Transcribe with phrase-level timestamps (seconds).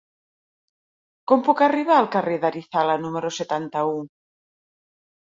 [1.31, 3.93] Com puc arribar al carrer d'Arizala número setanta-u?